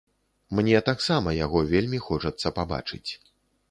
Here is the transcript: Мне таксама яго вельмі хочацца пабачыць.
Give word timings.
Мне 0.59 0.79
таксама 0.87 1.35
яго 1.45 1.59
вельмі 1.77 2.03
хочацца 2.09 2.57
пабачыць. 2.61 3.07